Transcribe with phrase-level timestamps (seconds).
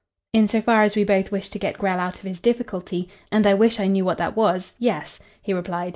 [0.33, 3.45] "In so far as we both wish to get Grell out of his difficulty and
[3.45, 5.89] I wish I knew what that was yes," he replied.